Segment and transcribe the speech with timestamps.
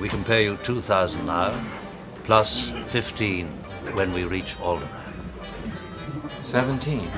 [0.00, 1.62] We can pay you 2,000 now,
[2.24, 3.46] plus 15
[3.92, 4.88] when we reach Alderaan.
[6.42, 7.10] 17.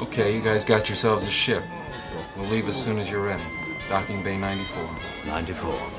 [0.00, 1.64] Okay, you guys got yourselves a ship.
[2.36, 3.42] We'll leave as soon as you're ready.
[3.88, 4.88] Docking Bay 94.
[5.26, 5.97] 94.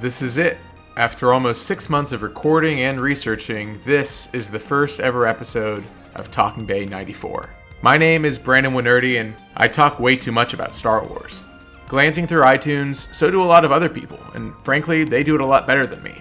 [0.00, 0.58] This is it.
[0.96, 5.82] After almost six months of recording and researching, this is the first ever episode
[6.14, 7.50] of Talking Bay 94.
[7.82, 11.42] My name is Brandon Wainerdi, and I talk way too much about Star Wars.
[11.88, 15.40] Glancing through iTunes, so do a lot of other people, and frankly, they do it
[15.40, 16.14] a lot better than me.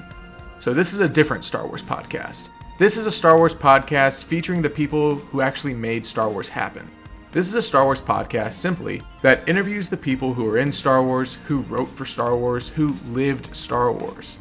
[0.57, 2.49] So, this is a different Star Wars podcast.
[2.79, 6.89] This is a Star Wars podcast featuring the people who actually made Star Wars happen.
[7.33, 11.03] This is a Star Wars podcast simply that interviews the people who are in Star
[11.03, 14.37] Wars, who wrote for Star Wars, who lived Star Wars.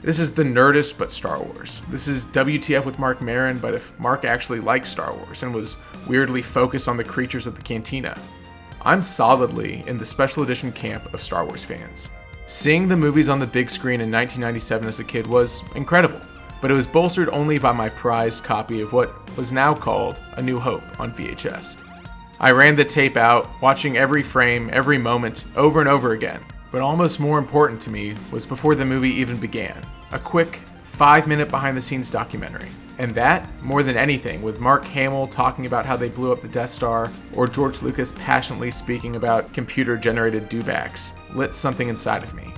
[0.00, 1.82] This is the Nerdist but Star Wars.
[1.90, 5.76] This is WTF with Marc Maron, but if Marc actually liked Star Wars and was
[6.08, 8.18] weirdly focused on the creatures of the cantina.
[8.80, 12.08] I'm solidly in the special edition camp of Star Wars fans.
[12.46, 16.20] Seeing the movies on the big screen in 1997 as a kid was incredible,
[16.62, 20.42] but it was bolstered only by my prized copy of what was now called A
[20.42, 21.91] New Hope on VHS.
[22.44, 26.40] I ran the tape out, watching every frame, every moment, over and over again.
[26.72, 31.28] But almost more important to me was before the movie even began a quick, five
[31.28, 32.66] minute behind the scenes documentary.
[32.98, 36.48] And that, more than anything, with Mark Hamill talking about how they blew up the
[36.48, 42.34] Death Star, or George Lucas passionately speaking about computer generated dewbacks, lit something inside of
[42.34, 42.52] me.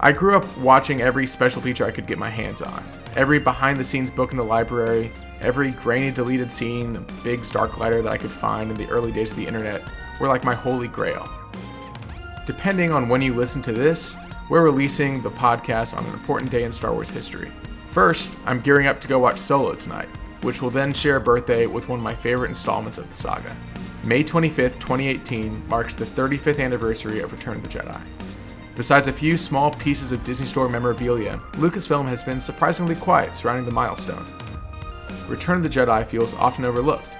[0.00, 2.82] I grew up watching every special feature I could get my hands on,
[3.14, 8.12] every behind the scenes book in the library, every grainy deleted scene, Biggs Darklighter that
[8.12, 9.82] I could find in the early days of the internet
[10.20, 11.28] were like my holy grail.
[12.46, 14.16] Depending on when you listen to this,
[14.48, 17.50] we're releasing the podcast on an important day in Star Wars history.
[17.88, 20.08] First, I'm gearing up to go watch Solo tonight,
[20.42, 23.56] which will then share a birthday with one of my favorite installments of the saga.
[24.04, 28.00] May 25th, 2018 marks the 35th anniversary of Return of the Jedi.
[28.74, 33.66] Besides a few small pieces of Disney Store memorabilia, Lucasfilm has been surprisingly quiet surrounding
[33.66, 34.24] the milestone.
[35.30, 37.16] Return of the Jedi feels often overlooked.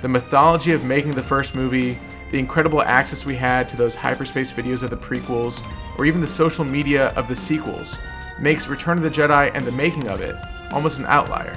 [0.00, 1.98] The mythology of making the first movie,
[2.30, 5.66] the incredible access we had to those hyperspace videos of the prequels,
[5.98, 7.98] or even the social media of the sequels,
[8.38, 10.36] makes Return of the Jedi and the making of it
[10.70, 11.56] almost an outlier.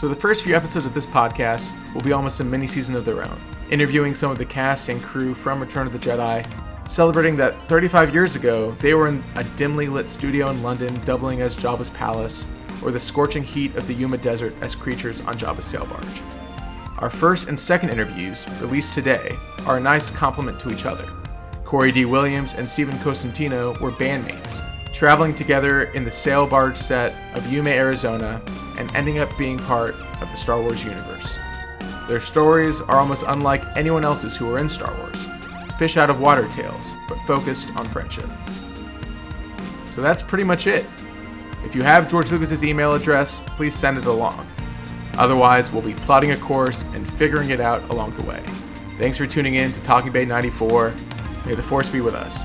[0.00, 3.04] So, the first few episodes of this podcast will be almost a mini season of
[3.04, 3.38] their own,
[3.70, 6.46] interviewing some of the cast and crew from Return of the Jedi,
[6.88, 11.42] celebrating that 35 years ago they were in a dimly lit studio in London, doubling
[11.42, 12.46] as Jabba's palace,
[12.84, 16.22] or the scorching heat of the Yuma Desert as creatures on Jabba's sail barge.
[16.98, 21.08] Our first and second interviews, released today, are a nice complement to each other.
[21.64, 22.04] Corey D.
[22.04, 24.62] Williams and Stephen Costantino were bandmates,
[24.92, 28.40] traveling together in the sail barge set of Yuma, Arizona,
[28.78, 31.36] and ending up being part of the Star Wars universe.
[32.08, 35.26] Their stories are almost unlike anyone else's who are in Star Wars
[35.82, 38.28] fish out of water tales, but focused on friendship.
[39.86, 40.86] So that's pretty much it.
[41.64, 44.46] If you have George Lucas's email address, please send it along.
[45.18, 48.42] Otherwise, we'll be plotting a course and figuring it out along the way.
[48.98, 50.94] Thanks for tuning in to Talking Bay 94.
[51.46, 52.42] May the Force be with us.